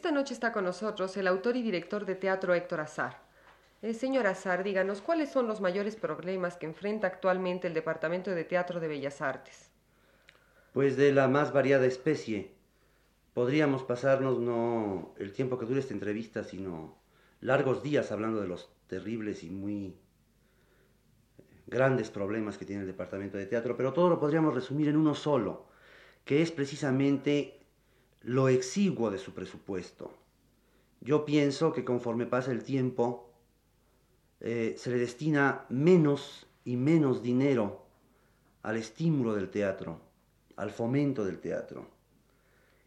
Esta 0.00 0.12
noche 0.12 0.32
está 0.32 0.50
con 0.50 0.64
nosotros 0.64 1.14
el 1.18 1.26
autor 1.26 1.58
y 1.58 1.62
director 1.62 2.06
de 2.06 2.14
teatro 2.14 2.54
Héctor 2.54 2.80
Azar. 2.80 3.20
Eh, 3.82 3.92
señor 3.92 4.26
Azar, 4.26 4.64
díganos, 4.64 5.02
¿cuáles 5.02 5.30
son 5.30 5.46
los 5.46 5.60
mayores 5.60 5.94
problemas 5.94 6.56
que 6.56 6.64
enfrenta 6.64 7.06
actualmente 7.06 7.66
el 7.66 7.74
Departamento 7.74 8.30
de 8.30 8.44
Teatro 8.44 8.80
de 8.80 8.88
Bellas 8.88 9.20
Artes? 9.20 9.68
Pues 10.72 10.96
de 10.96 11.12
la 11.12 11.28
más 11.28 11.52
variada 11.52 11.84
especie. 11.84 12.54
Podríamos 13.34 13.82
pasarnos 13.82 14.38
no 14.38 15.14
el 15.18 15.34
tiempo 15.34 15.58
que 15.58 15.66
dure 15.66 15.80
esta 15.80 15.92
entrevista, 15.92 16.44
sino 16.44 16.96
largos 17.42 17.82
días 17.82 18.10
hablando 18.10 18.40
de 18.40 18.48
los 18.48 18.70
terribles 18.86 19.44
y 19.44 19.50
muy 19.50 19.98
grandes 21.66 22.08
problemas 22.08 22.56
que 22.56 22.64
tiene 22.64 22.80
el 22.80 22.88
Departamento 22.88 23.36
de 23.36 23.44
Teatro, 23.44 23.76
pero 23.76 23.92
todo 23.92 24.08
lo 24.08 24.18
podríamos 24.18 24.54
resumir 24.54 24.88
en 24.88 24.96
uno 24.96 25.14
solo, 25.14 25.66
que 26.24 26.40
es 26.40 26.50
precisamente 26.50 27.59
lo 28.22 28.48
exiguo 28.48 29.10
de 29.10 29.18
su 29.18 29.32
presupuesto. 29.32 30.12
Yo 31.00 31.24
pienso 31.24 31.72
que 31.72 31.84
conforme 31.84 32.26
pasa 32.26 32.52
el 32.52 32.62
tiempo, 32.62 33.30
eh, 34.40 34.74
se 34.78 34.90
le 34.90 34.98
destina 34.98 35.64
menos 35.68 36.46
y 36.64 36.76
menos 36.76 37.22
dinero 37.22 37.86
al 38.62 38.76
estímulo 38.76 39.34
del 39.34 39.50
teatro, 39.50 40.00
al 40.56 40.70
fomento 40.70 41.24
del 41.24 41.38
teatro. 41.38 41.86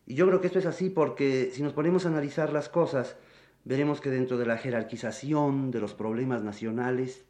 Y 0.05 0.15
yo 0.15 0.27
creo 0.27 0.41
que 0.41 0.47
esto 0.47 0.59
es 0.59 0.65
así 0.65 0.89
porque 0.89 1.51
si 1.53 1.63
nos 1.63 1.73
ponemos 1.73 2.05
a 2.05 2.09
analizar 2.09 2.51
las 2.51 2.69
cosas, 2.69 3.15
veremos 3.63 4.01
que 4.01 4.09
dentro 4.09 4.37
de 4.37 4.45
la 4.45 4.57
jerarquización 4.57 5.71
de 5.71 5.79
los 5.79 5.93
problemas 5.93 6.43
nacionales, 6.43 7.25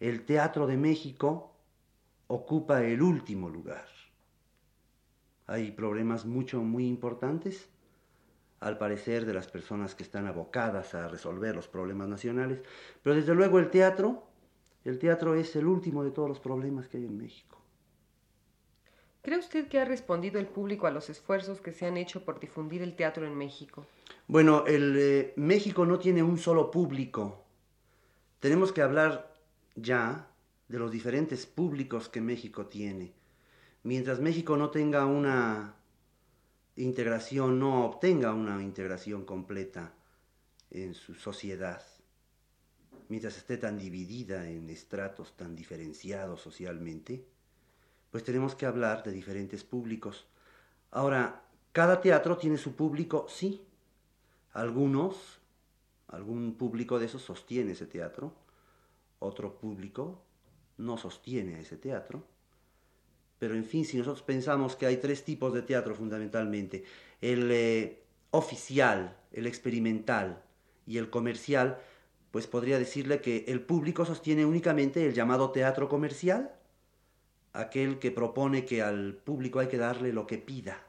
el 0.00 0.24
teatro 0.24 0.66
de 0.66 0.76
México 0.76 1.52
ocupa 2.26 2.84
el 2.84 3.02
último 3.02 3.48
lugar. 3.48 3.86
Hay 5.48 5.72
problemas 5.72 6.26
mucho, 6.26 6.62
muy 6.62 6.86
importantes, 6.86 7.70
al 8.60 8.76
parecer, 8.76 9.24
de 9.24 9.32
las 9.32 9.48
personas 9.48 9.94
que 9.94 10.02
están 10.02 10.26
abocadas 10.26 10.94
a 10.94 11.08
resolver 11.08 11.56
los 11.56 11.68
problemas 11.68 12.06
nacionales, 12.06 12.60
pero 13.02 13.16
desde 13.16 13.34
luego 13.34 13.58
el 13.58 13.70
teatro, 13.70 14.24
el 14.84 14.98
teatro 14.98 15.34
es 15.34 15.56
el 15.56 15.66
último 15.66 16.04
de 16.04 16.10
todos 16.10 16.28
los 16.28 16.38
problemas 16.38 16.86
que 16.86 16.98
hay 16.98 17.06
en 17.06 17.16
México. 17.16 17.58
¿Cree 19.22 19.38
usted 19.38 19.68
que 19.68 19.80
ha 19.80 19.86
respondido 19.86 20.38
el 20.38 20.46
público 20.46 20.86
a 20.86 20.90
los 20.90 21.08
esfuerzos 21.08 21.62
que 21.62 21.72
se 21.72 21.86
han 21.86 21.96
hecho 21.96 22.26
por 22.26 22.40
difundir 22.40 22.82
el 22.82 22.94
teatro 22.94 23.26
en 23.26 23.34
México? 23.34 23.86
Bueno, 24.26 24.66
el 24.66 24.96
eh, 24.98 25.32
México 25.36 25.86
no 25.86 25.98
tiene 25.98 26.22
un 26.22 26.36
solo 26.36 26.70
público. 26.70 27.42
Tenemos 28.38 28.70
que 28.70 28.82
hablar 28.82 29.32
ya 29.76 30.28
de 30.68 30.78
los 30.78 30.92
diferentes 30.92 31.46
públicos 31.46 32.10
que 32.10 32.20
México 32.20 32.66
tiene 32.66 33.17
mientras 33.88 34.20
México 34.20 34.58
no 34.58 34.68
tenga 34.68 35.06
una 35.06 35.74
integración, 36.76 37.58
no 37.58 37.86
obtenga 37.86 38.34
una 38.34 38.62
integración 38.62 39.24
completa 39.24 39.94
en 40.68 40.92
su 40.92 41.14
sociedad, 41.14 41.82
mientras 43.08 43.38
esté 43.38 43.56
tan 43.56 43.78
dividida 43.78 44.46
en 44.46 44.68
estratos 44.68 45.38
tan 45.38 45.56
diferenciados 45.56 46.42
socialmente, 46.42 47.24
pues 48.10 48.24
tenemos 48.24 48.54
que 48.54 48.66
hablar 48.66 49.02
de 49.04 49.12
diferentes 49.12 49.64
públicos. 49.64 50.26
Ahora, 50.90 51.42
cada 51.72 52.02
teatro 52.02 52.36
tiene 52.36 52.58
su 52.58 52.76
público, 52.76 53.24
sí. 53.30 53.64
Algunos, 54.52 55.40
algún 56.08 56.58
público 56.58 56.98
de 56.98 57.06
esos 57.06 57.22
sostiene 57.22 57.72
ese 57.72 57.86
teatro, 57.86 58.34
otro 59.18 59.58
público 59.58 60.22
no 60.76 60.98
sostiene 60.98 61.60
ese 61.60 61.78
teatro 61.78 62.37
pero 63.38 63.54
en 63.54 63.64
fin, 63.64 63.84
si 63.84 63.96
nosotros 63.96 64.22
pensamos 64.22 64.76
que 64.76 64.86
hay 64.86 64.96
tres 64.96 65.24
tipos 65.24 65.52
de 65.52 65.62
teatro 65.62 65.94
fundamentalmente, 65.94 66.84
el 67.20 67.50
eh, 67.50 68.02
oficial, 68.30 69.16
el 69.32 69.46
experimental 69.46 70.42
y 70.86 70.98
el 70.98 71.10
comercial, 71.10 71.78
pues 72.30 72.46
podría 72.46 72.78
decirle 72.78 73.20
que 73.20 73.44
el 73.48 73.60
público 73.60 74.04
sostiene 74.04 74.44
únicamente 74.44 75.06
el 75.06 75.14
llamado 75.14 75.50
teatro 75.50 75.88
comercial, 75.88 76.52
aquel 77.52 77.98
que 77.98 78.10
propone 78.10 78.64
que 78.64 78.82
al 78.82 79.14
público 79.14 79.60
hay 79.60 79.68
que 79.68 79.78
darle 79.78 80.12
lo 80.12 80.26
que 80.26 80.38
pida. 80.38 80.84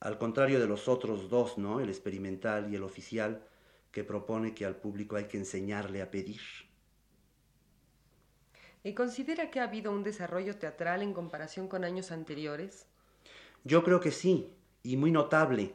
Al 0.00 0.18
contrario 0.18 0.60
de 0.60 0.66
los 0.66 0.88
otros 0.88 1.28
dos, 1.28 1.58
¿no? 1.58 1.80
El 1.80 1.88
experimental 1.88 2.72
y 2.72 2.76
el 2.76 2.82
oficial, 2.82 3.42
que 3.90 4.04
propone 4.04 4.54
que 4.54 4.64
al 4.64 4.76
público 4.76 5.16
hay 5.16 5.24
que 5.24 5.38
enseñarle 5.38 6.02
a 6.02 6.10
pedir. 6.10 6.40
¿Y 8.88 8.94
considera 8.94 9.50
que 9.50 9.60
ha 9.60 9.64
habido 9.64 9.92
un 9.92 10.02
desarrollo 10.02 10.56
teatral 10.56 11.02
en 11.02 11.12
comparación 11.12 11.68
con 11.68 11.84
años 11.84 12.10
anteriores? 12.10 12.86
Yo 13.62 13.84
creo 13.84 14.00
que 14.00 14.10
sí, 14.10 14.50
y 14.82 14.96
muy 14.96 15.10
notable. 15.10 15.74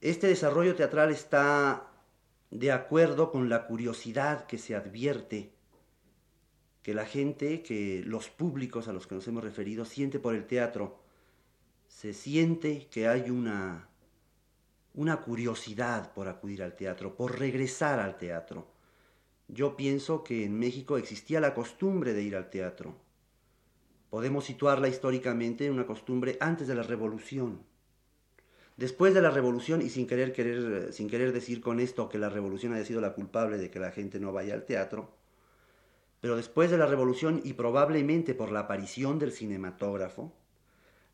Este 0.00 0.28
desarrollo 0.28 0.76
teatral 0.76 1.10
está 1.10 1.90
de 2.52 2.70
acuerdo 2.70 3.32
con 3.32 3.48
la 3.48 3.66
curiosidad 3.66 4.46
que 4.46 4.56
se 4.56 4.76
advierte 4.76 5.50
que 6.84 6.94
la 6.94 7.06
gente, 7.06 7.60
que 7.64 8.04
los 8.06 8.28
públicos 8.28 8.86
a 8.86 8.92
los 8.92 9.08
que 9.08 9.16
nos 9.16 9.26
hemos 9.26 9.42
referido, 9.42 9.84
siente 9.84 10.20
por 10.20 10.36
el 10.36 10.46
teatro. 10.46 11.02
Se 11.88 12.12
siente 12.12 12.86
que 12.88 13.08
hay 13.08 13.30
una, 13.30 13.88
una 14.94 15.22
curiosidad 15.22 16.12
por 16.12 16.28
acudir 16.28 16.62
al 16.62 16.76
teatro, 16.76 17.16
por 17.16 17.36
regresar 17.36 17.98
al 17.98 18.16
teatro. 18.16 18.77
Yo 19.48 19.76
pienso 19.76 20.24
que 20.24 20.44
en 20.44 20.58
México 20.58 20.98
existía 20.98 21.40
la 21.40 21.54
costumbre 21.54 22.12
de 22.12 22.22
ir 22.22 22.36
al 22.36 22.50
teatro. 22.50 22.94
Podemos 24.10 24.44
situarla 24.44 24.88
históricamente 24.88 25.64
en 25.64 25.72
una 25.72 25.86
costumbre 25.86 26.36
antes 26.40 26.68
de 26.68 26.74
la 26.74 26.82
revolución. 26.82 27.62
Después 28.76 29.14
de 29.14 29.22
la 29.22 29.30
revolución, 29.30 29.80
y 29.80 29.88
sin 29.88 30.06
querer, 30.06 30.34
querer, 30.34 30.92
sin 30.92 31.08
querer 31.08 31.32
decir 31.32 31.62
con 31.62 31.80
esto 31.80 32.10
que 32.10 32.18
la 32.18 32.28
revolución 32.28 32.74
haya 32.74 32.84
sido 32.84 33.00
la 33.00 33.14
culpable 33.14 33.56
de 33.56 33.70
que 33.70 33.80
la 33.80 33.90
gente 33.90 34.20
no 34.20 34.32
vaya 34.32 34.52
al 34.52 34.66
teatro, 34.66 35.16
pero 36.20 36.36
después 36.36 36.70
de 36.70 36.78
la 36.78 36.86
revolución 36.86 37.40
y 37.42 37.54
probablemente 37.54 38.34
por 38.34 38.52
la 38.52 38.60
aparición 38.60 39.18
del 39.18 39.32
cinematógrafo, 39.32 40.34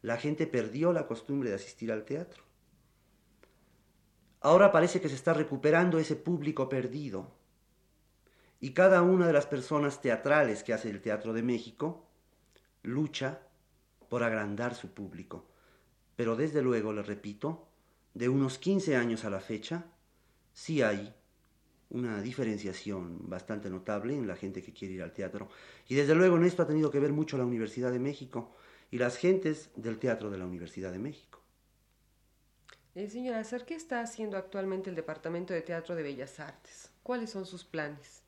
la 0.02 0.16
gente 0.16 0.46
perdió 0.46 0.92
la 0.92 1.06
costumbre 1.06 1.50
de 1.50 1.56
asistir 1.56 1.92
al 1.92 2.04
teatro. 2.04 2.42
Ahora 4.40 4.72
parece 4.72 5.00
que 5.00 5.08
se 5.08 5.14
está 5.14 5.34
recuperando 5.34 5.98
ese 5.98 6.16
público 6.16 6.68
perdido 6.68 7.43
y 8.64 8.70
cada 8.70 9.02
una 9.02 9.26
de 9.26 9.34
las 9.34 9.44
personas 9.44 10.00
teatrales 10.00 10.62
que 10.62 10.72
hace 10.72 10.88
el 10.88 11.02
Teatro 11.02 11.34
de 11.34 11.42
México 11.42 12.08
lucha 12.82 13.42
por 14.08 14.22
agrandar 14.22 14.74
su 14.74 14.94
público. 14.94 15.44
Pero 16.16 16.34
desde 16.34 16.62
luego, 16.62 16.90
le 16.94 17.02
repito, 17.02 17.68
de 18.14 18.30
unos 18.30 18.56
15 18.56 18.96
años 18.96 19.26
a 19.26 19.28
la 19.28 19.40
fecha, 19.40 19.84
sí 20.54 20.80
hay 20.80 21.14
una 21.90 22.22
diferenciación 22.22 23.28
bastante 23.28 23.68
notable 23.68 24.16
en 24.16 24.26
la 24.26 24.34
gente 24.34 24.62
que 24.62 24.72
quiere 24.72 24.94
ir 24.94 25.02
al 25.02 25.12
teatro. 25.12 25.50
Y 25.86 25.94
desde 25.94 26.14
luego 26.14 26.38
en 26.38 26.44
esto 26.44 26.62
ha 26.62 26.66
tenido 26.66 26.90
que 26.90 27.00
ver 27.00 27.12
mucho 27.12 27.36
la 27.36 27.44
Universidad 27.44 27.92
de 27.92 27.98
México 27.98 28.56
y 28.90 28.96
las 28.96 29.18
gentes 29.18 29.72
del 29.76 29.98
teatro 29.98 30.30
de 30.30 30.38
la 30.38 30.46
Universidad 30.46 30.90
de 30.90 31.00
México. 31.00 31.42
Eh, 32.94 33.10
señora 33.10 33.42
¿qué 33.66 33.74
está 33.74 34.00
haciendo 34.00 34.38
actualmente 34.38 34.88
el 34.88 34.96
Departamento 34.96 35.52
de 35.52 35.60
Teatro 35.60 35.94
de 35.94 36.02
Bellas 36.02 36.40
Artes? 36.40 36.90
¿Cuáles 37.02 37.28
son 37.28 37.44
sus 37.44 37.62
planes? 37.62 38.23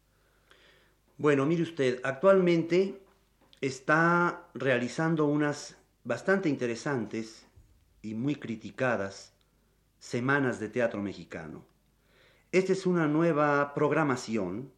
Bueno, 1.18 1.46
mire 1.46 1.62
usted, 1.62 2.00
actualmente 2.04 3.00
está 3.62 4.48
realizando 4.52 5.24
unas 5.24 5.78
bastante 6.04 6.50
interesantes 6.50 7.46
y 8.02 8.12
muy 8.12 8.34
criticadas 8.34 9.32
semanas 9.98 10.60
de 10.60 10.68
teatro 10.68 11.00
mexicano. 11.00 11.64
Esta 12.52 12.74
es 12.74 12.84
una 12.84 13.08
nueva 13.08 13.72
programación 13.72 14.70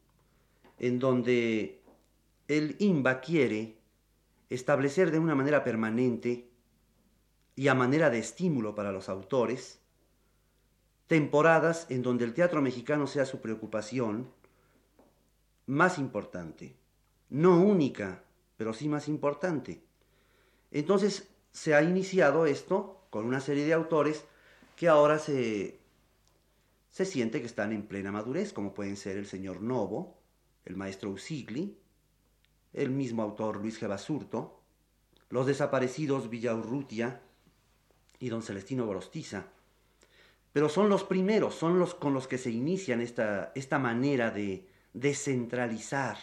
en 0.79 1.01
donde 1.01 1.83
el 2.47 2.77
INBA 2.79 3.21
quiere 3.21 3.77
establecer 4.49 5.11
de 5.11 5.19
una 5.19 5.35
manera 5.35 5.65
permanente 5.65 6.49
y 7.57 7.67
a 7.67 7.75
manera 7.75 8.11
de 8.11 8.21
estímulo 8.21 8.77
para 8.77 8.93
los 8.93 9.09
autores 9.09 9.81
temporadas 11.09 11.87
en 11.91 12.03
donde 12.03 12.25
el 12.25 12.33
teatro 12.33 12.63
mexicano 12.63 13.09
sea 13.09 13.27
su 13.27 13.41
preocupación 13.41 14.38
más 15.69 15.99
importante. 15.99 16.77
No 17.29 17.61
única, 17.61 18.25
pero 18.57 18.73
sí 18.73 18.89
más 18.89 19.07
importante. 19.07 19.83
Entonces 20.71 21.29
se 21.53 21.75
ha 21.75 21.83
iniciado 21.83 22.47
esto 22.47 23.07
con 23.11 23.27
una 23.27 23.41
serie 23.41 23.65
de 23.65 23.75
autores 23.75 24.25
que 24.77 24.89
ahora 24.89 25.19
se, 25.19 25.79
se 26.91 27.05
siente 27.05 27.41
que 27.41 27.47
están 27.47 27.73
en 27.73 27.87
plena 27.87 28.11
madurez, 28.11 28.53
como 28.53 28.75
pueden 28.75 28.97
ser 28.97 29.19
el 29.19 29.27
señor 29.27 29.61
Novo, 29.61 30.19
el 30.65 30.77
maestro 30.77 31.11
Usigli, 31.11 31.79
el 32.73 32.91
mismo 32.91 33.23
autor 33.23 33.59
Luis 33.59 33.81
G. 33.81 33.89
Basurto, 33.89 34.63
los 35.29 35.47
desaparecidos 35.47 36.31
Villaurrutia 36.31 37.21
y 38.19 38.31
don 38.31 38.43
Celestino 38.43 38.87
Gorostiza. 38.87 39.49
Pero 40.53 40.71
son 40.71 40.89
los 40.89 41.05
primeros, 41.05 41.55
son 41.55 41.79
los 41.79 41.95
con 41.95 42.15
los 42.15 42.27
que 42.27 42.39
se 42.39 42.51
inician 42.51 43.01
esta, 43.03 43.53
esta 43.55 43.79
manera 43.79 44.31
de 44.31 44.67
descentralizar 44.93 46.19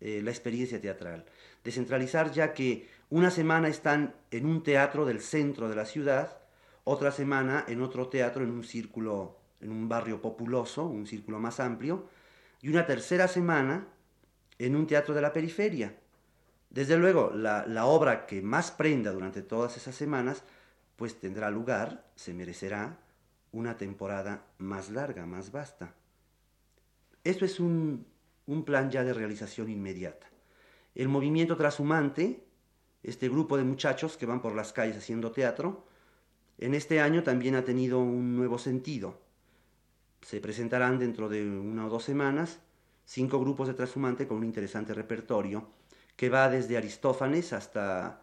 eh, 0.00 0.20
la 0.22 0.30
experiencia 0.30 0.80
teatral. 0.80 1.24
Descentralizar 1.64 2.30
ya 2.32 2.52
que 2.52 2.88
una 3.08 3.30
semana 3.30 3.68
están 3.68 4.14
en 4.30 4.46
un 4.46 4.62
teatro 4.62 5.06
del 5.06 5.20
centro 5.20 5.68
de 5.68 5.76
la 5.76 5.86
ciudad, 5.86 6.38
otra 6.84 7.10
semana 7.10 7.64
en 7.66 7.82
otro 7.82 8.08
teatro 8.08 8.44
en 8.44 8.50
un 8.50 8.62
círculo, 8.62 9.38
en 9.60 9.70
un 9.70 9.88
barrio 9.88 10.20
populoso, 10.20 10.86
un 10.86 11.06
círculo 11.06 11.38
más 11.38 11.60
amplio, 11.60 12.08
y 12.60 12.68
una 12.68 12.86
tercera 12.86 13.28
semana 13.28 13.88
en 14.58 14.76
un 14.76 14.86
teatro 14.86 15.14
de 15.14 15.20
la 15.20 15.32
periferia. 15.32 15.96
Desde 16.70 16.96
luego, 16.96 17.30
la, 17.32 17.66
la 17.66 17.86
obra 17.86 18.26
que 18.26 18.42
más 18.42 18.70
prenda 18.70 19.12
durante 19.12 19.42
todas 19.42 19.76
esas 19.76 19.94
semanas, 19.94 20.44
pues 20.96 21.18
tendrá 21.18 21.50
lugar, 21.50 22.04
se 22.16 22.34
merecerá 22.34 22.98
una 23.52 23.76
temporada 23.76 24.44
más 24.58 24.90
larga, 24.90 25.26
más 25.26 25.52
vasta. 25.52 25.94
Esto 27.26 27.44
es 27.44 27.58
un, 27.58 28.06
un 28.46 28.64
plan 28.64 28.88
ya 28.88 29.02
de 29.02 29.12
realización 29.12 29.68
inmediata. 29.68 30.28
El 30.94 31.08
movimiento 31.08 31.56
trashumante, 31.56 32.44
este 33.02 33.28
grupo 33.28 33.56
de 33.56 33.64
muchachos 33.64 34.16
que 34.16 34.26
van 34.26 34.40
por 34.40 34.54
las 34.54 34.72
calles 34.72 34.96
haciendo 34.96 35.32
teatro, 35.32 35.88
en 36.58 36.72
este 36.72 37.00
año 37.00 37.24
también 37.24 37.56
ha 37.56 37.64
tenido 37.64 37.98
un 37.98 38.36
nuevo 38.36 38.58
sentido. 38.58 39.20
Se 40.22 40.40
presentarán 40.40 41.00
dentro 41.00 41.28
de 41.28 41.44
una 41.50 41.86
o 41.86 41.90
dos 41.90 42.04
semanas 42.04 42.60
cinco 43.04 43.40
grupos 43.40 43.66
de 43.66 43.74
trashumante 43.74 44.28
con 44.28 44.36
un 44.36 44.44
interesante 44.44 44.94
repertorio 44.94 45.68
que 46.14 46.28
va 46.28 46.48
desde 46.48 46.76
Aristófanes 46.76 47.52
hasta 47.52 48.22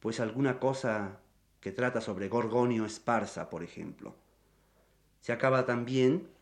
pues 0.00 0.18
alguna 0.18 0.58
cosa 0.58 1.20
que 1.60 1.72
trata 1.72 2.00
sobre 2.00 2.30
Gorgonio 2.30 2.86
Esparza, 2.86 3.50
por 3.50 3.62
ejemplo. 3.62 4.14
Se 5.20 5.32
acaba 5.32 5.66
también 5.66 6.39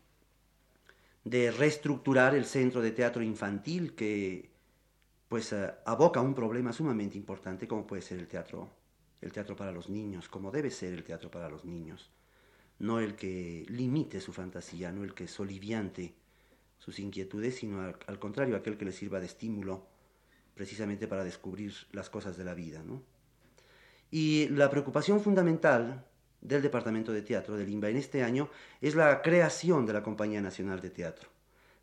de 1.29 1.51
reestructurar 1.51 2.33
el 2.33 2.45
centro 2.45 2.81
de 2.81 2.89
teatro 2.91 3.21
infantil 3.21 3.93
que 3.93 4.49
pues 5.27 5.51
uh, 5.51 5.73
aboca 5.85 6.21
un 6.21 6.33
problema 6.33 6.73
sumamente 6.73 7.19
importante 7.19 7.67
como 7.67 7.85
puede 7.85 8.01
ser 8.01 8.17
el 8.17 8.27
teatro 8.27 8.71
el 9.21 9.31
teatro 9.31 9.55
para 9.55 9.73
los 9.73 9.89
niños, 9.89 10.29
como 10.29 10.49
debe 10.49 10.71
ser 10.71 10.93
el 10.93 11.03
teatro 11.03 11.29
para 11.29 11.49
los 11.49 11.65
niños, 11.65 12.09
no 12.79 13.01
el 13.01 13.15
que 13.17 13.65
limite 13.67 14.21
su 14.21 14.31
fantasía, 14.31 14.93
no 14.93 15.03
el 15.03 15.13
que 15.13 15.27
soliviante 15.27 16.15
sus 16.77 16.99
inquietudes, 16.99 17.57
sino 17.57 17.81
al, 17.81 17.97
al 18.07 18.17
contrario, 18.17 18.55
aquel 18.55 18.77
que 18.77 18.85
les 18.85 18.95
sirva 18.95 19.19
de 19.19 19.25
estímulo 19.25 19.85
precisamente 20.55 21.05
para 21.05 21.25
descubrir 21.25 21.73
las 21.91 22.09
cosas 22.09 22.37
de 22.37 22.45
la 22.45 22.53
vida. 22.53 22.81
¿no? 22.81 23.03
Y 24.09 24.47
la 24.49 24.69
preocupación 24.69 25.19
fundamental 25.19 26.05
del 26.41 26.61
Departamento 26.61 27.11
de 27.11 27.21
Teatro 27.21 27.57
del 27.57 27.69
INBA 27.69 27.89
en 27.89 27.97
este 27.97 28.23
año 28.23 28.49
es 28.81 28.95
la 28.95 29.21
creación 29.21 29.85
de 29.85 29.93
la 29.93 30.03
Compañía 30.03 30.41
Nacional 30.41 30.79
de 30.79 30.89
Teatro, 30.89 31.29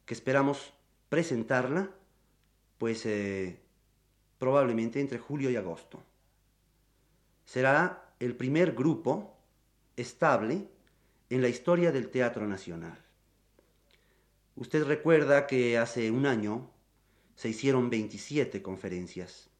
que 0.04 0.14
esperamos 0.14 0.72
presentarla, 1.08 1.90
pues 2.78 3.06
eh, 3.06 3.60
probablemente 4.38 5.00
entre 5.00 5.18
julio 5.18 5.50
y 5.50 5.56
agosto. 5.56 6.02
Será 7.44 8.14
el 8.18 8.34
primer 8.34 8.72
grupo 8.72 9.36
estable 9.96 10.68
en 11.30 11.42
la 11.42 11.48
historia 11.48 11.92
del 11.92 12.08
Teatro 12.08 12.46
Nacional. 12.46 12.98
Usted 14.56 14.84
recuerda 14.84 15.46
que 15.46 15.76
hace 15.78 16.10
un 16.10 16.26
año 16.26 16.70
se 17.34 17.50
hicieron 17.50 17.90
27 17.90 18.62
conferencias 18.62 19.50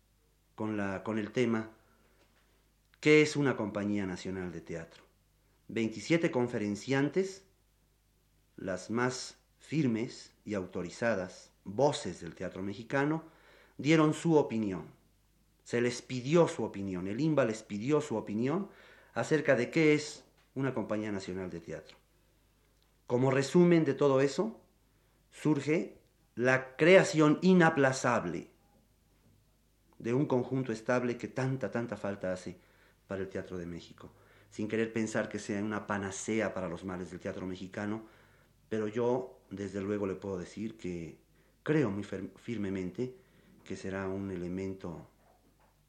con, 0.55 0.77
la, 0.77 1.03
con 1.03 1.19
el 1.19 1.31
tema 1.33 1.71
¿Qué 3.01 3.23
es 3.23 3.37
una 3.37 3.57
compañía 3.57 4.07
nacional 4.07 4.51
de 4.53 4.61
teatro? 4.61 5.05
27 5.69 6.31
conferenciantes, 6.31 7.45
las 8.57 8.91
más 8.91 9.37
firmes 9.59 10.33
y 10.45 10.55
autorizadas 10.55 11.51
voces 11.65 12.21
del 12.21 12.35
teatro 12.35 12.63
mexicano, 12.63 13.25
dieron 13.77 14.15
su 14.15 14.37
opinión. 14.37 14.87
Se 15.65 15.81
les 15.81 16.01
pidió 16.01 16.49
su 16.49 16.65
opinión, 16.65 17.07
el 17.07 17.21
IMBA 17.21 17.45
les 17.45 17.63
pidió 17.63 18.01
su 18.01 18.17
opinión 18.17 18.69
acerca 19.15 19.57
de 19.57 19.71
qué 19.71 19.95
es 19.95 20.25
una 20.55 20.73
compañía 20.73 21.13
nacional 21.13 21.51
de 21.51 21.61
teatro. 21.61 21.97
Como 23.07 23.31
resumen 23.31 23.85
de 23.85 23.95
todo 23.95 24.21
eso, 24.21 24.59
surge 25.31 25.99
la 26.35 26.77
creación 26.77 27.39
inaplazable 27.43 28.49
de 29.99 30.15
un 30.15 30.27
conjunto 30.27 30.73
estable 30.73 31.17
que 31.17 31.29
tanta, 31.29 31.71
tanta 31.71 31.97
falta 31.97 32.33
hace 32.33 32.59
para 33.07 33.23
el 33.23 33.29
Teatro 33.29 33.59
de 33.59 33.67
México, 33.67 34.11
sin 34.51 34.69
querer 34.69 34.93
pensar 34.93 35.29
que 35.29 35.39
sea 35.39 35.63
una 35.63 35.87
panacea 35.87 36.55
para 36.55 36.69
los 36.69 36.85
males 36.85 37.11
del 37.11 37.21
teatro 37.21 37.47
mexicano, 37.47 38.05
pero 38.69 38.89
yo 38.89 39.39
desde 39.51 39.81
luego 39.81 40.07
le 40.07 40.15
puedo 40.15 40.39
decir 40.39 40.77
que 40.77 41.19
creo 41.63 41.91
muy 41.91 42.05
firmemente 42.05 43.15
que 43.65 43.77
será 43.77 44.09
un 44.09 44.31
elemento 44.31 45.09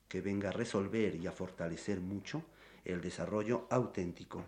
que 0.08 0.22
venga 0.22 0.50
a 0.50 0.52
resolver 0.52 1.16
y 1.16 1.28
a 1.28 1.32
fortalecer 1.32 2.00
mucho 2.00 2.44
el 2.86 3.02
desarrollo 3.02 3.68
auténtico, 3.70 4.44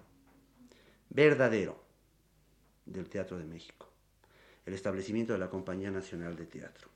verdadero 1.10 1.84
del 2.86 3.10
Teatro 3.10 3.38
de 3.38 3.46
México, 3.46 3.88
el 4.66 4.74
establecimiento 4.74 5.34
de 5.34 5.40
la 5.40 5.50
Compañía 5.50 5.92
Nacional 5.92 6.36
de 6.36 6.46
Teatro. 6.46 6.90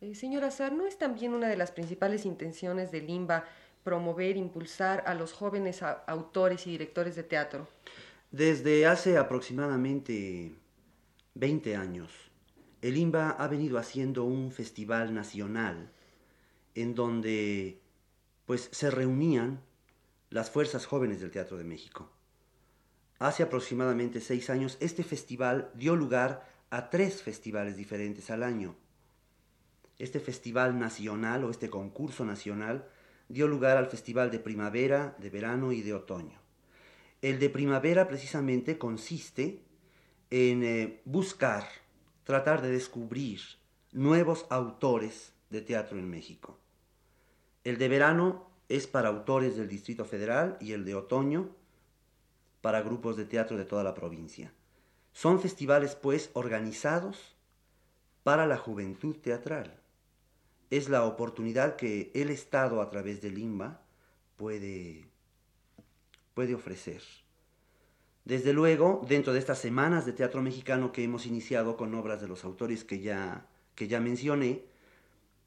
Eh, 0.00 0.14
señor 0.14 0.44
Azar, 0.44 0.72
¿no 0.72 0.86
es 0.86 0.98
también 0.98 1.32
una 1.32 1.48
de 1.48 1.56
las 1.56 1.70
principales 1.70 2.26
intenciones 2.26 2.90
del 2.90 3.08
IMBA 3.08 3.44
promover, 3.86 4.36
impulsar 4.36 5.04
a 5.06 5.14
los 5.14 5.32
jóvenes 5.32 5.80
autores 6.08 6.66
y 6.66 6.70
directores 6.70 7.14
de 7.14 7.22
teatro? 7.22 7.68
Desde 8.32 8.84
hace 8.84 9.16
aproximadamente 9.16 10.56
20 11.34 11.76
años, 11.76 12.10
el 12.82 12.96
IMBA 12.96 13.30
ha 13.30 13.46
venido 13.46 13.78
haciendo 13.78 14.24
un 14.24 14.50
festival 14.50 15.14
nacional 15.14 15.92
en 16.74 16.96
donde 16.96 17.80
pues 18.44 18.68
se 18.72 18.90
reunían 18.90 19.60
las 20.30 20.50
fuerzas 20.50 20.84
jóvenes 20.84 21.20
del 21.20 21.30
Teatro 21.30 21.56
de 21.56 21.62
México. 21.62 22.10
Hace 23.20 23.44
aproximadamente 23.44 24.20
seis 24.20 24.50
años 24.50 24.78
este 24.80 25.04
festival 25.04 25.70
dio 25.74 25.94
lugar 25.94 26.44
a 26.70 26.90
tres 26.90 27.22
festivales 27.22 27.76
diferentes 27.76 28.30
al 28.32 28.42
año. 28.42 28.74
Este 30.00 30.18
festival 30.18 30.76
nacional 30.76 31.44
o 31.44 31.50
este 31.50 31.70
concurso 31.70 32.24
nacional 32.24 32.88
dio 33.28 33.48
lugar 33.48 33.76
al 33.76 33.86
festival 33.86 34.30
de 34.30 34.38
primavera, 34.38 35.16
de 35.18 35.30
verano 35.30 35.72
y 35.72 35.82
de 35.82 35.94
otoño. 35.94 36.38
El 37.22 37.38
de 37.38 37.50
primavera 37.50 38.06
precisamente 38.08 38.78
consiste 38.78 39.62
en 40.30 40.62
eh, 40.62 41.02
buscar, 41.04 41.66
tratar 42.24 42.62
de 42.62 42.70
descubrir 42.70 43.40
nuevos 43.92 44.46
autores 44.50 45.32
de 45.50 45.62
teatro 45.62 45.98
en 45.98 46.08
México. 46.08 46.58
El 47.64 47.78
de 47.78 47.88
verano 47.88 48.50
es 48.68 48.86
para 48.86 49.08
autores 49.08 49.56
del 49.56 49.68
Distrito 49.68 50.04
Federal 50.04 50.56
y 50.60 50.72
el 50.72 50.84
de 50.84 50.94
otoño 50.94 51.50
para 52.60 52.82
grupos 52.82 53.16
de 53.16 53.24
teatro 53.24 53.56
de 53.56 53.64
toda 53.64 53.84
la 53.84 53.94
provincia. 53.94 54.52
Son 55.12 55.40
festivales, 55.40 55.94
pues, 55.94 56.30
organizados 56.34 57.36
para 58.22 58.46
la 58.46 58.58
juventud 58.58 59.16
teatral 59.16 59.80
es 60.70 60.88
la 60.88 61.04
oportunidad 61.04 61.76
que 61.76 62.10
el 62.14 62.30
Estado 62.30 62.80
a 62.80 62.90
través 62.90 63.22
del 63.22 63.38
INBA 63.38 63.80
puede, 64.36 65.08
puede 66.34 66.54
ofrecer. 66.54 67.02
Desde 68.24 68.52
luego, 68.52 69.02
dentro 69.08 69.32
de 69.32 69.38
estas 69.38 69.58
semanas 69.58 70.04
de 70.04 70.12
teatro 70.12 70.42
mexicano 70.42 70.90
que 70.90 71.04
hemos 71.04 71.26
iniciado 71.26 71.76
con 71.76 71.94
obras 71.94 72.20
de 72.20 72.26
los 72.26 72.44
autores 72.44 72.82
que 72.82 73.00
ya, 73.00 73.46
que 73.76 73.86
ya 73.86 74.00
mencioné, 74.00 74.64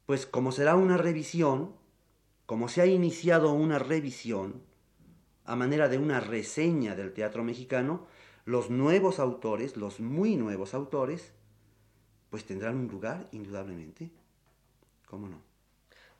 pues 0.06 0.24
como 0.24 0.50
será 0.50 0.76
una 0.76 0.96
revisión, 0.96 1.74
como 2.46 2.68
se 2.68 2.80
ha 2.80 2.86
iniciado 2.86 3.52
una 3.52 3.78
revisión 3.78 4.62
a 5.44 5.56
manera 5.56 5.88
de 5.88 5.98
una 5.98 6.20
reseña 6.20 6.96
del 6.96 7.12
teatro 7.12 7.44
mexicano, 7.44 8.06
los 8.44 8.70
nuevos 8.70 9.18
autores, 9.18 9.76
los 9.76 10.00
muy 10.00 10.36
nuevos 10.36 10.74
autores, 10.74 11.32
pues 12.30 12.44
tendrán 12.44 12.76
un 12.76 12.88
lugar 12.88 13.28
indudablemente. 13.32 14.10
¿Cómo 15.10 15.26
no? 15.28 15.38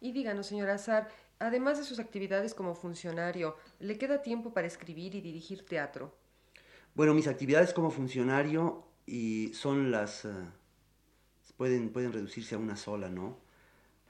Y 0.01 0.13
díganos, 0.13 0.47
señor 0.49 0.69
Azar, 0.71 1.09
además 1.39 1.79
de 1.79 1.85
sus 1.85 1.99
actividades 2.01 2.55
como 2.55 2.75
funcionario, 2.75 3.57
¿le 3.79 3.99
queda 3.99 4.23
tiempo 4.23 4.53
para 4.53 4.67
escribir 4.67 5.15
y 5.15 5.21
dirigir 5.21 5.65
teatro? 5.65 6.13
Bueno, 6.95 7.15
mis 7.15 7.27
actividades 7.29 7.73
como 7.73 7.91
funcionario 7.91 8.85
y 9.07 9.53
son 9.55 9.91
las... 9.91 10.25
eh, 10.25 10.31
pueden, 11.57 11.91
pueden 11.91 12.13
reducirse 12.13 12.55
a 12.55 12.59
una 12.59 12.77
sola, 12.77 13.09
¿no? 13.09 13.37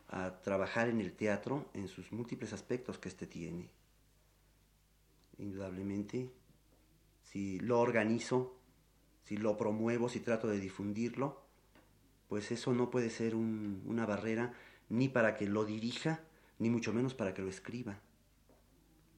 A 0.08 0.40
trabajar 0.42 0.88
en 0.88 1.00
el 1.00 1.12
teatro 1.12 1.66
en 1.74 1.88
sus 1.88 2.12
múltiples 2.12 2.52
aspectos 2.52 2.98
que 2.98 3.08
éste 3.08 3.26
tiene. 3.26 3.68
Indudablemente, 5.38 6.30
si 7.22 7.58
lo 7.60 7.80
organizo, 7.80 8.56
si 9.24 9.36
lo 9.36 9.56
promuevo, 9.56 10.08
si 10.08 10.20
trato 10.20 10.48
de 10.48 10.60
difundirlo, 10.60 11.42
pues 12.28 12.52
eso 12.52 12.72
no 12.72 12.90
puede 12.90 13.10
ser 13.10 13.34
un- 13.34 13.82
una 13.86 14.06
barrera 14.06 14.54
ni 14.90 15.08
para 15.08 15.34
que 15.34 15.46
lo 15.46 15.64
dirija, 15.64 16.20
ni 16.58 16.68
mucho 16.68 16.92
menos 16.92 17.14
para 17.14 17.32
que 17.32 17.42
lo 17.42 17.48
escriba. 17.48 17.98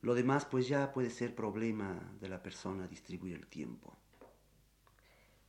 Lo 0.02 0.14
demás 0.14 0.44
pues 0.44 0.68
ya 0.68 0.92
puede 0.92 1.10
ser 1.10 1.34
problema 1.34 2.14
de 2.20 2.28
la 2.28 2.42
persona 2.42 2.86
distribuir 2.86 3.34
el 3.34 3.46
tiempo. 3.46 3.96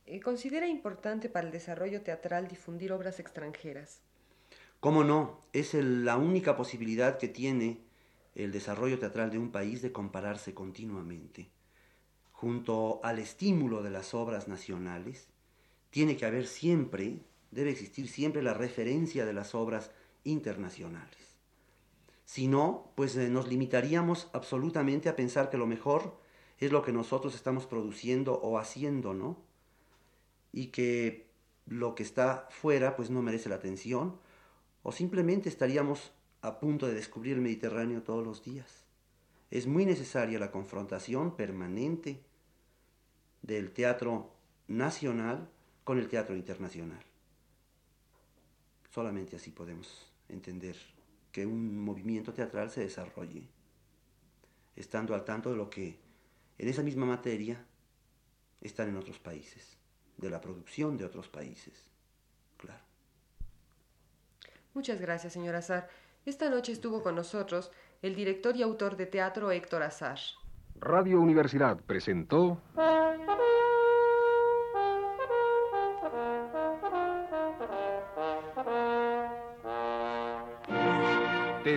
Eh, 0.06 0.20
¿Considera 0.20 0.66
importante 0.66 1.28
para 1.28 1.46
el 1.46 1.52
desarrollo 1.52 2.02
teatral 2.02 2.48
difundir 2.48 2.92
obras 2.92 3.20
extranjeras? 3.20 4.00
¿Cómo 4.80 5.02
no? 5.02 5.40
Es 5.52 5.74
el- 5.74 6.04
la 6.04 6.16
única 6.16 6.56
posibilidad 6.56 7.16
que 7.18 7.28
tiene 7.28 7.80
el 8.34 8.52
desarrollo 8.52 8.98
teatral 8.98 9.30
de 9.30 9.38
un 9.38 9.50
país 9.50 9.80
de 9.80 9.92
compararse 9.92 10.52
continuamente. 10.52 11.48
Junto 12.32 13.00
al 13.02 13.18
estímulo 13.18 13.82
de 13.82 13.90
las 13.90 14.12
obras 14.12 14.48
nacionales, 14.48 15.28
tiene 15.90 16.16
que 16.16 16.26
haber 16.26 16.46
siempre, 16.46 17.20
debe 17.50 17.70
existir 17.70 18.08
siempre 18.08 18.42
la 18.42 18.52
referencia 18.52 19.24
de 19.24 19.32
las 19.32 19.54
obras 19.54 19.90
internacionales. 20.24 21.38
Si 22.24 22.48
no, 22.48 22.92
pues 22.96 23.16
eh, 23.16 23.28
nos 23.28 23.48
limitaríamos 23.48 24.28
absolutamente 24.32 25.08
a 25.08 25.16
pensar 25.16 25.50
que 25.50 25.58
lo 25.58 25.66
mejor 25.66 26.18
es 26.58 26.72
lo 26.72 26.82
que 26.82 26.92
nosotros 26.92 27.34
estamos 27.34 27.66
produciendo 27.66 28.34
o 28.34 28.58
haciendo, 28.58 29.14
¿no? 29.14 29.36
Y 30.52 30.68
que 30.68 31.30
lo 31.66 31.94
que 31.94 32.02
está 32.02 32.48
fuera 32.50 32.96
pues 32.96 33.10
no 33.10 33.22
merece 33.22 33.48
la 33.48 33.56
atención 33.56 34.18
o 34.82 34.92
simplemente 34.92 35.48
estaríamos 35.48 36.12
a 36.42 36.60
punto 36.60 36.86
de 36.86 36.94
descubrir 36.94 37.34
el 37.34 37.40
Mediterráneo 37.40 38.02
todos 38.02 38.24
los 38.24 38.42
días. 38.42 38.84
Es 39.50 39.66
muy 39.66 39.86
necesaria 39.86 40.38
la 40.38 40.50
confrontación 40.50 41.36
permanente 41.36 42.22
del 43.42 43.72
teatro 43.72 44.32
nacional 44.68 45.48
con 45.84 45.98
el 45.98 46.08
teatro 46.08 46.34
internacional. 46.34 47.02
Solamente 48.90 49.36
así 49.36 49.50
podemos 49.50 50.13
entender 50.28 50.76
que 51.32 51.46
un 51.46 51.78
movimiento 51.78 52.32
teatral 52.32 52.70
se 52.70 52.80
desarrolle, 52.80 53.48
estando 54.76 55.14
al 55.14 55.24
tanto 55.24 55.50
de 55.50 55.56
lo 55.56 55.68
que 55.68 55.98
en 56.58 56.68
esa 56.68 56.82
misma 56.82 57.06
materia 57.06 57.64
están 58.60 58.88
en 58.88 58.96
otros 58.96 59.18
países, 59.18 59.76
de 60.16 60.30
la 60.30 60.40
producción 60.40 60.96
de 60.96 61.04
otros 61.04 61.28
países. 61.28 61.90
Claro. 62.56 62.82
Muchas 64.72 65.00
gracias, 65.00 65.32
señor 65.32 65.54
Azar. 65.54 65.88
Esta 66.24 66.48
noche 66.48 66.72
estuvo 66.72 67.02
con 67.02 67.14
nosotros 67.14 67.70
el 68.00 68.14
director 68.14 68.56
y 68.56 68.62
autor 68.62 68.96
de 68.96 69.06
teatro 69.06 69.50
Héctor 69.50 69.82
Azar. 69.82 70.18
Radio 70.76 71.20
Universidad 71.20 71.78
presentó 71.80 72.60